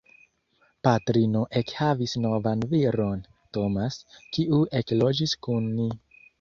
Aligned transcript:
Patrino 0.87 1.43
ekhavis 1.61 2.17
novan 2.25 2.65
viron, 2.73 3.23
Tomas, 3.59 4.01
kiu 4.33 4.65
ekloĝis 4.83 5.41
kun 5.47 5.73
ni. 5.81 5.91